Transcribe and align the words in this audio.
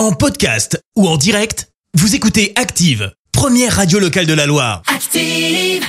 En 0.00 0.12
podcast 0.12 0.82
ou 0.96 1.06
en 1.06 1.18
direct, 1.18 1.68
vous 1.92 2.14
écoutez 2.14 2.54
Active, 2.56 3.12
première 3.32 3.76
radio 3.76 3.98
locale 3.98 4.24
de 4.24 4.32
la 4.32 4.46
Loire. 4.46 4.80
Active. 4.86 5.84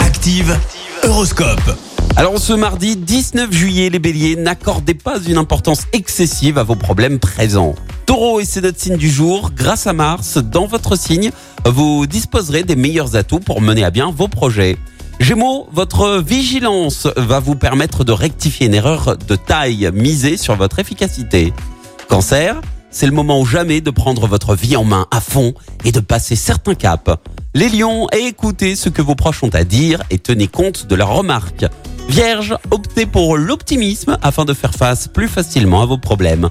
Active, 0.00 0.58
Horoscope. 1.02 1.76
Alors 2.16 2.38
ce 2.38 2.54
mardi 2.54 2.96
19 2.96 3.52
juillet, 3.52 3.90
les 3.90 3.98
béliers, 3.98 4.36
n'accordez 4.36 4.94
pas 4.94 5.18
une 5.18 5.36
importance 5.36 5.82
excessive 5.92 6.56
à 6.56 6.62
vos 6.62 6.74
problèmes 6.74 7.18
présents. 7.18 7.74
Taureau 8.06 8.40
et 8.40 8.46
c'est 8.46 8.62
notre 8.62 8.80
signe 8.80 8.96
du 8.96 9.10
jour, 9.10 9.50
grâce 9.54 9.86
à 9.86 9.92
Mars, 9.92 10.38
dans 10.38 10.66
votre 10.66 10.96
signe, 10.96 11.30
vous 11.66 12.06
disposerez 12.06 12.62
des 12.62 12.76
meilleurs 12.76 13.14
atouts 13.14 13.40
pour 13.40 13.60
mener 13.60 13.84
à 13.84 13.90
bien 13.90 14.10
vos 14.10 14.28
projets. 14.28 14.78
Gémeaux, 15.18 15.68
votre 15.70 16.16
vigilance 16.26 17.08
va 17.14 17.40
vous 17.40 17.56
permettre 17.56 18.04
de 18.04 18.12
rectifier 18.12 18.68
une 18.68 18.74
erreur 18.74 19.18
de 19.18 19.36
taille, 19.36 19.90
misée 19.92 20.38
sur 20.38 20.56
votre 20.56 20.78
efficacité. 20.78 21.52
Cancer, 22.08 22.58
c'est 22.90 23.06
le 23.06 23.12
moment 23.12 23.40
ou 23.40 23.46
jamais 23.46 23.80
de 23.80 23.90
prendre 23.90 24.26
votre 24.26 24.54
vie 24.54 24.76
en 24.76 24.84
main 24.84 25.06
à 25.10 25.20
fond 25.20 25.54
et 25.84 25.92
de 25.92 26.00
passer 26.00 26.36
certains 26.36 26.74
caps. 26.74 27.10
Les 27.54 27.68
lions, 27.68 28.08
écoutez 28.12 28.76
ce 28.76 28.88
que 28.88 29.02
vos 29.02 29.14
proches 29.14 29.42
ont 29.42 29.54
à 29.54 29.64
dire 29.64 30.02
et 30.10 30.18
tenez 30.18 30.48
compte 30.48 30.86
de 30.86 30.94
leurs 30.94 31.14
remarques. 31.14 31.66
Vierge, 32.08 32.56
optez 32.70 33.06
pour 33.06 33.36
l'optimisme 33.36 34.18
afin 34.22 34.44
de 34.44 34.54
faire 34.54 34.74
face 34.74 35.08
plus 35.08 35.28
facilement 35.28 35.82
à 35.82 35.86
vos 35.86 35.98
problèmes. 35.98 36.48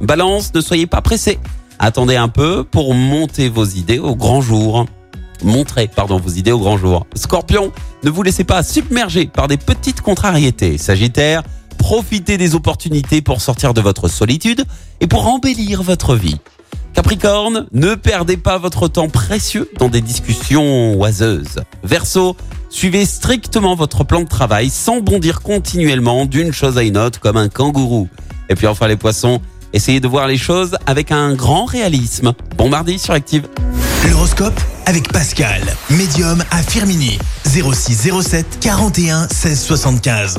Balance, 0.00 0.52
ne 0.54 0.60
soyez 0.60 0.86
pas 0.86 1.00
pressé. 1.00 1.38
Attendez 1.78 2.16
un 2.16 2.28
peu 2.28 2.64
pour 2.64 2.94
monter 2.94 3.48
vos 3.48 3.64
idées 3.64 3.98
au 3.98 4.16
grand 4.16 4.40
jour. 4.40 4.86
Montrez, 5.42 5.88
pardon, 5.88 6.18
vos 6.18 6.30
idées 6.30 6.52
au 6.52 6.58
grand 6.58 6.78
jour. 6.78 7.06
Scorpion, 7.14 7.72
ne 8.04 8.10
vous 8.10 8.22
laissez 8.22 8.44
pas 8.44 8.62
submerger 8.62 9.26
par 9.26 9.48
des 9.48 9.56
petites 9.56 10.00
contrariétés. 10.00 10.78
Sagittaire, 10.78 11.42
profitez 11.74 12.38
des 12.38 12.54
opportunités 12.54 13.22
pour 13.22 13.40
sortir 13.40 13.74
de 13.74 13.80
votre 13.80 14.08
solitude 14.08 14.64
et 15.00 15.06
pour 15.06 15.26
embellir 15.26 15.82
votre 15.82 16.14
vie. 16.14 16.38
Capricorne, 16.94 17.66
ne 17.72 17.94
perdez 17.94 18.36
pas 18.36 18.58
votre 18.58 18.86
temps 18.86 19.08
précieux 19.08 19.70
dans 19.78 19.88
des 19.88 20.02
discussions 20.02 20.94
oiseuses. 21.00 21.62
Verseau, 21.82 22.36
suivez 22.68 23.06
strictement 23.06 23.74
votre 23.74 24.04
plan 24.04 24.20
de 24.20 24.28
travail 24.28 24.68
sans 24.68 25.00
bondir 25.00 25.40
continuellement 25.40 26.26
d'une 26.26 26.52
chose 26.52 26.76
à 26.76 26.82
une 26.82 26.98
autre 26.98 27.18
comme 27.18 27.36
un 27.38 27.48
kangourou. 27.48 28.08
Et 28.50 28.54
puis 28.54 28.66
enfin 28.66 28.88
les 28.88 28.96
poissons, 28.96 29.40
essayez 29.72 30.00
de 30.00 30.08
voir 30.08 30.26
les 30.26 30.36
choses 30.36 30.76
avec 30.86 31.12
un 31.12 31.34
grand 31.34 31.64
réalisme. 31.64 32.34
Bon 32.58 32.68
mardi 32.68 32.98
sur 32.98 33.14
Active. 33.14 33.48
L'horoscope 34.10 34.60
avec 34.84 35.10
Pascal, 35.12 35.62
médium 35.90 36.44
à 36.50 36.62
Firmini. 36.62 37.18
0607 37.46 38.58
41 38.60 39.28
16 39.28 39.60
75. 39.60 40.38